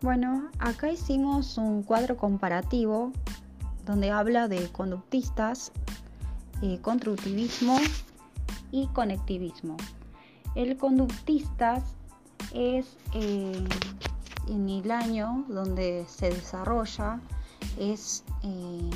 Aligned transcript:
Bueno, 0.00 0.48
acá 0.60 0.92
hicimos 0.92 1.58
un 1.58 1.82
cuadro 1.82 2.16
comparativo 2.16 3.10
donde 3.84 4.12
habla 4.12 4.46
de 4.46 4.68
conductistas, 4.70 5.72
eh, 6.62 6.78
constructivismo 6.80 7.76
y 8.70 8.86
conectivismo. 8.88 9.76
El 10.54 10.76
conductistas 10.76 11.82
es 12.54 12.96
eh, 13.12 13.64
en 14.46 14.68
el 14.68 14.88
año 14.92 15.44
donde 15.48 16.06
se 16.06 16.30
desarrolla, 16.30 17.20
es, 17.76 18.22
eh, 18.44 18.90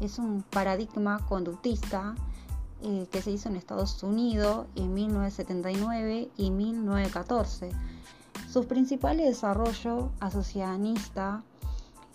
es 0.00 0.18
un 0.18 0.42
paradigma 0.42 1.24
conductista 1.26 2.14
que 3.10 3.22
se 3.22 3.32
hizo 3.32 3.48
en 3.48 3.56
Estados 3.56 4.04
Unidos 4.04 4.66
en 4.76 4.94
1979 4.94 6.30
y 6.36 6.50
1914 6.52 7.70
sus 8.50 8.66
principales 8.66 9.26
desarrollos 9.26 10.06
asociacionista, 10.20 11.42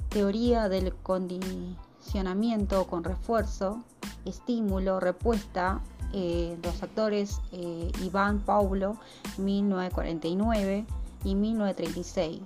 teoría 0.10 0.68
del 0.70 0.94
condicionamiento 0.96 2.88
con 2.88 3.04
refuerzo, 3.04 3.84
estímulo, 4.26 5.00
respuesta, 5.00 5.82
eh, 6.12 6.58
los 6.64 6.82
actores 6.82 7.40
eh, 7.52 7.92
Iván 8.04 8.40
Paulo, 8.40 8.98
1949 9.38 10.86
y 11.24 11.36
1936. 11.36 12.42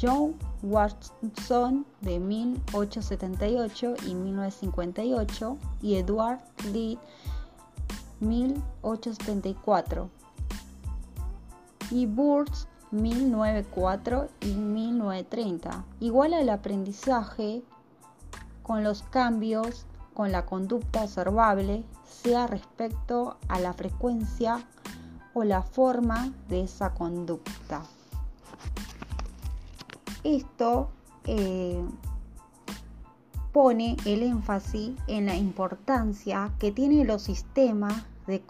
John 0.00 0.34
Watson 0.62 1.86
de 2.00 2.18
1878 2.18 3.94
y 4.06 4.14
1958 4.14 5.58
y 5.82 5.94
Edward 5.96 6.40
Lee 6.72 6.98
1874 8.20 10.10
y 11.90 12.06
Burns 12.06 12.66
1904 12.94 14.28
y 14.40 14.54
1930. 14.54 15.84
Igual 16.00 16.34
al 16.34 16.48
aprendizaje 16.48 17.62
con 18.62 18.82
los 18.82 19.02
cambios 19.02 19.86
con 20.14 20.30
la 20.30 20.46
conducta 20.46 21.02
observable, 21.02 21.84
sea 22.04 22.46
respecto 22.46 23.36
a 23.48 23.58
la 23.58 23.72
frecuencia 23.72 24.64
o 25.34 25.42
la 25.44 25.62
forma 25.62 26.32
de 26.48 26.62
esa 26.62 26.94
conducta. 26.94 27.82
Esto 30.22 30.88
eh, 31.26 31.84
pone 33.52 33.96
el 34.06 34.22
énfasis 34.22 34.92
en 35.08 35.26
la 35.26 35.34
importancia 35.34 36.52
que 36.58 36.70
tienen 36.70 37.06
los 37.06 37.22
sistemas 37.22 38.04
de, 38.26 38.42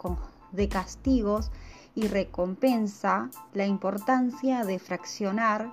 de 0.51 0.69
castigos 0.69 1.51
y 1.95 2.07
recompensa 2.07 3.29
la 3.53 3.65
importancia 3.65 4.63
de 4.65 4.79
fraccionar 4.79 5.71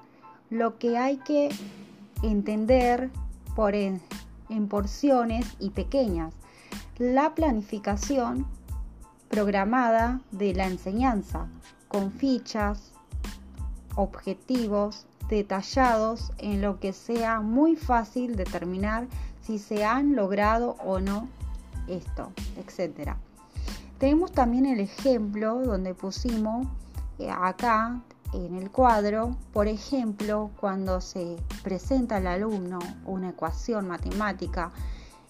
lo 0.51 0.79
que 0.79 0.99
hay 0.99 1.17
que 1.19 1.49
entender 2.23 3.11
por 3.57 3.75
en, 3.75 4.01
porciones 4.69 5.47
y 5.59 5.71
pequeñas. 5.71 6.35
La 6.99 7.35
planificación 7.35 8.47
programada 9.29 10.21
de 10.31 10.55
la 10.55 10.67
enseñanza 10.67 11.47
con 11.89 12.13
fichas, 12.13 12.93
objetivos 13.97 15.07
detallados 15.29 16.33
en 16.39 16.61
lo 16.61 16.79
que 16.81 16.93
sea 16.93 17.41
muy 17.41 17.77
fácil 17.77 18.37
determinar 18.37 19.07
si 19.43 19.59
se 19.59 19.85
han 19.85 20.15
logrado 20.15 20.77
o 20.85 21.01
no 21.01 21.29
esto, 21.89 22.31
etcétera. 22.57 23.17
Tenemos 24.03 24.33
también 24.33 24.67
el 24.67 24.81
ejemplo 24.81 25.63
donde 25.63 25.95
pusimos 25.95 26.67
eh, 27.21 27.31
acá 27.31 28.03
en 28.33 28.57
el 28.57 28.69
cuadro, 28.69 29.37
por 29.53 29.69
ejemplo, 29.69 30.51
cuando 30.59 31.01
se 31.01 31.37
presenta 31.63 32.17
al 32.17 32.27
alumno 32.27 32.81
una 33.07 33.29
ecuación 33.29 33.87
matemática, 33.87 34.73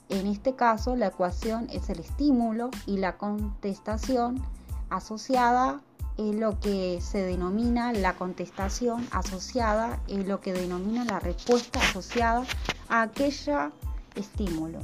en 0.09 0.27
este 0.27 0.55
caso 0.55 0.97
la 0.97 1.09
ecuación 1.09 1.69
es 1.71 1.91
el 1.91 2.01
estímulo 2.01 2.71
y 2.87 2.97
la 2.97 3.19
contestación 3.19 4.43
asociada 4.89 5.83
es 6.17 6.35
lo 6.35 6.59
que 6.59 6.99
se 7.03 7.23
denomina 7.23 7.93
la 7.93 8.15
contestación 8.15 9.07
asociada, 9.11 10.01
es 10.09 10.27
lo 10.27 10.41
que 10.41 10.55
denomina 10.55 11.05
la 11.05 11.21
respuesta 11.21 11.79
asociada 11.79 12.45
a 12.89 13.03
aquella 13.03 13.71
estímulo. 14.15 14.79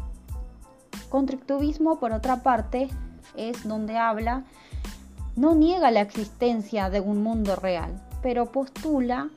Constructivismo, 1.08 1.98
por 1.98 2.12
otra 2.12 2.42
parte, 2.42 2.90
es 3.36 3.66
donde 3.66 3.96
habla, 3.96 4.44
no 5.36 5.54
niega 5.54 5.90
la 5.90 6.00
existencia 6.00 6.90
de 6.90 7.00
un 7.00 7.22
mundo 7.22 7.56
real, 7.56 8.02
pero 8.22 8.52
postula 8.52 9.28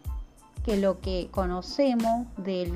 que 0.66 0.78
lo 0.78 1.00
que 1.00 1.30
conocemos 1.32 2.28
de 2.38 2.74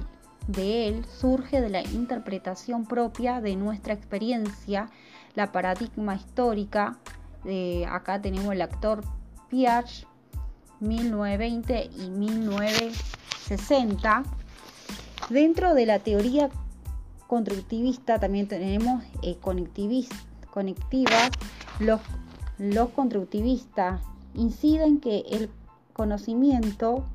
él, 0.48 1.06
surge 1.06 1.62
de 1.62 1.70
la 1.70 1.84
interpretación 1.84 2.86
propia 2.86 3.42
de 3.42 3.56
nuestra 3.56 3.94
experiencia, 3.94 4.90
la 5.34 5.52
paradigma 5.52 6.16
histórica. 6.16 6.98
de 7.44 7.88
acá 7.90 8.22
tenemos 8.22 8.54
el 8.54 8.62
actor 8.62 9.02
Piaget, 9.50 10.08
1920 10.80 11.90
y 11.98 12.10
1960. 12.10 14.24
Dentro 15.30 15.74
de 15.74 15.86
la 15.86 16.00
teoría 16.00 16.50
constructivista 17.28 18.20
también 18.20 18.48
tenemos 18.48 19.04
el 19.24 19.38
conectivista 19.38 20.16
los, 21.80 22.02
los 22.58 22.90
constructivistas 22.90 24.02
inciden 24.34 25.00
que 25.00 25.20
el 25.32 25.50
conocimiento 25.94 27.06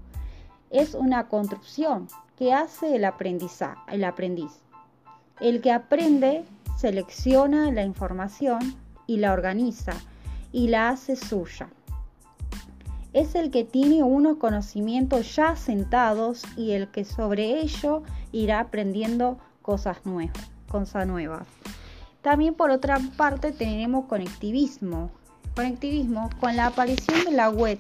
es 0.71 0.95
una 0.95 1.29
construcción 1.29 2.09
que 2.37 2.53
hace 2.53 2.97
el, 2.97 3.05
el 3.05 4.05
aprendiz. 4.05 4.53
El 5.41 5.61
que 5.61 5.73
aprende 5.73 6.45
selecciona 6.77 7.71
la 7.71 7.85
información 7.85 8.77
y 9.07 9.19
la 9.19 9.33
organiza 9.33 9.93
y 10.53 10.69
la 10.69 10.91
hace 10.91 11.17
suya. 11.17 11.69
Es 13.13 13.35
el 13.35 13.51
que 13.51 13.65
tiene 13.65 14.03
unos 14.03 14.37
conocimientos 14.37 15.35
ya 15.35 15.57
sentados 15.57 16.45
y 16.57 16.73
el 16.73 16.89
que 16.89 17.05
sobre 17.05 17.61
ello 17.61 18.03
irá 18.33 18.61
aprendiendo 18.61 19.39
cosas 19.63 20.07
nuevas. 20.07 20.51
Cosas 20.69 21.07
nuevas. 21.07 21.47
También 22.23 22.55
por 22.55 22.71
otra 22.71 22.99
parte 23.17 23.53
tenemos 23.53 24.05
conectivismo. 24.07 25.11
Conectivismo, 25.55 26.31
con 26.39 26.57
la 26.57 26.67
aparición 26.67 27.25
de 27.25 27.33
la 27.33 27.49
web 27.49 27.79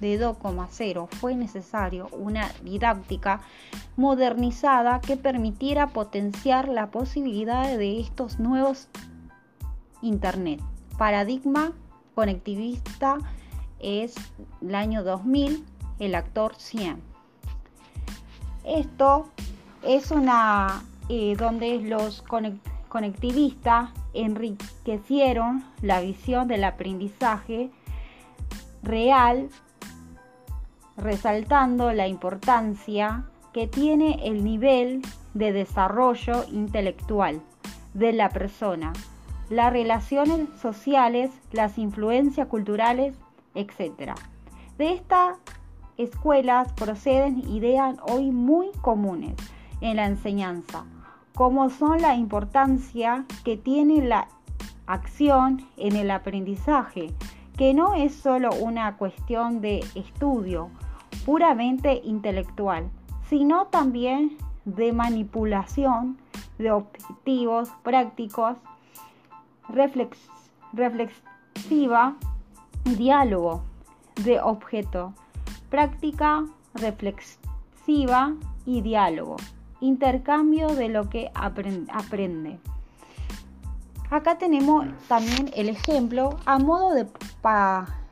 de 0.00 0.20
2,0 0.20 1.08
fue 1.08 1.34
necesario 1.34 2.08
una 2.12 2.50
didáctica 2.62 3.40
modernizada 3.96 5.00
que 5.00 5.16
permitiera 5.16 5.88
potenciar 5.88 6.68
la 6.68 6.90
posibilidad 6.90 7.76
de 7.76 8.00
estos 8.00 8.38
nuevos 8.38 8.88
Internet. 10.02 10.60
Paradigma 10.98 11.72
conectivista 12.14 13.18
es 13.80 14.14
el 14.60 14.74
año 14.74 15.02
2000, 15.02 15.64
el 15.98 16.14
actor 16.14 16.54
100. 16.56 17.00
Esto 18.64 19.28
es 19.82 20.10
una 20.10 20.82
eh, 21.08 21.36
donde 21.36 21.80
los 21.80 22.22
conectivistas 22.22 22.73
conectivistas 22.94 23.90
enriquecieron 24.12 25.64
la 25.82 26.00
visión 26.00 26.46
del 26.46 26.62
aprendizaje 26.62 27.72
real, 28.84 29.48
resaltando 30.96 31.92
la 31.92 32.06
importancia 32.06 33.24
que 33.52 33.66
tiene 33.66 34.20
el 34.28 34.44
nivel 34.44 35.02
de 35.34 35.50
desarrollo 35.50 36.44
intelectual 36.52 37.40
de 37.94 38.12
la 38.12 38.28
persona, 38.28 38.92
las 39.50 39.72
relaciones 39.72 40.48
sociales, 40.62 41.32
las 41.50 41.78
influencias 41.78 42.46
culturales, 42.46 43.16
etc. 43.56 44.12
De 44.78 44.92
estas 44.92 45.38
escuelas 45.96 46.72
proceden 46.74 47.40
ideas 47.48 47.96
hoy 48.08 48.30
muy 48.30 48.70
comunes 48.82 49.34
en 49.80 49.96
la 49.96 50.06
enseñanza, 50.06 50.84
como 51.34 51.68
son 51.68 52.00
la 52.00 52.14
importancia 52.14 53.24
que 53.44 53.56
tiene 53.56 54.06
la 54.06 54.28
acción 54.86 55.66
en 55.76 55.96
el 55.96 56.10
aprendizaje, 56.10 57.12
que 57.56 57.74
no 57.74 57.94
es 57.94 58.14
solo 58.14 58.50
una 58.60 58.96
cuestión 58.96 59.60
de 59.60 59.84
estudio 59.94 60.70
puramente 61.26 62.00
intelectual, 62.04 62.88
sino 63.28 63.66
también 63.66 64.36
de 64.64 64.92
manipulación 64.92 66.18
de 66.58 66.70
objetivos 66.70 67.68
prácticos, 67.82 68.56
reflexiva 70.72 72.14
diálogo 72.96 73.62
de 74.22 74.40
objeto, 74.40 75.12
práctica 75.68 76.44
reflexiva 76.74 78.34
y 78.66 78.82
diálogo 78.82 79.36
intercambio 79.84 80.68
de 80.68 80.88
lo 80.88 81.08
que 81.10 81.30
aprende. 81.34 82.58
Acá 84.10 84.38
tenemos 84.38 84.86
también 85.08 85.50
el 85.54 85.68
ejemplo 85.68 86.38
a 86.44 86.58
modo 86.58 86.94
de 86.94 87.06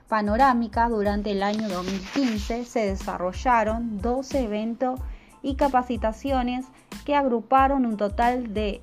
panorámica, 0.08 0.88
durante 0.88 1.30
el 1.30 1.42
año 1.42 1.68
2015 1.68 2.64
se 2.64 2.86
desarrollaron 2.86 3.98
12 4.02 4.44
eventos 4.44 5.00
y 5.42 5.54
capacitaciones 5.54 6.66
que 7.06 7.16
agruparon 7.16 7.86
un 7.86 7.96
total 7.96 8.52
de 8.52 8.82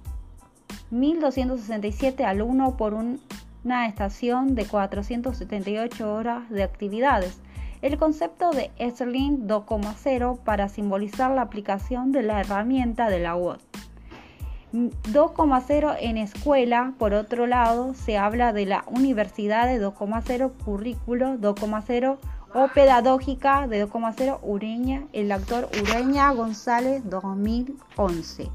1.267 0.91 2.23
alumnos 2.25 2.73
por 2.73 2.95
una 2.95 3.87
estación 3.87 4.55
de 4.55 4.65
478 4.65 6.13
horas 6.13 6.49
de 6.49 6.63
actividades. 6.63 7.39
El 7.81 7.97
concepto 7.97 8.51
de 8.51 8.71
Sterling 8.77 9.47
2.0 9.47 10.39
para 10.39 10.67
simbolizar 10.67 11.31
la 11.31 11.43
aplicación 11.43 12.11
de 12.11 12.23
la 12.23 12.41
herramienta 12.41 13.09
de 13.09 13.19
la 13.19 13.37
UOT. 13.37 13.61
2,0 14.73 15.95
en 16.01 16.17
escuela, 16.17 16.93
por 16.99 17.13
otro 17.13 17.47
lado, 17.47 17.93
se 17.93 18.17
habla 18.17 18.51
de 18.51 18.65
la 18.65 18.83
universidad 18.87 19.65
de 19.65 19.81
2,0 19.81 20.51
currículo 20.65 21.37
2,0 21.37 22.17
o 22.53 22.67
pedagógica 22.67 23.67
de 23.67 23.87
2,0 23.87 24.39
Ureña, 24.43 25.07
el 25.13 25.31
actor 25.31 25.69
Ureña 25.81 26.31
González 26.31 27.01
2011. 27.09 28.49